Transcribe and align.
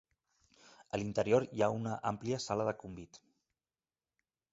A 0.97 0.99
l'interior 1.01 1.45
hi 1.57 1.63
ha 1.65 1.69
una 1.81 1.97
àmplia 2.13 2.39
sala 2.47 2.65
de 2.71 2.73
convit. 2.85 3.21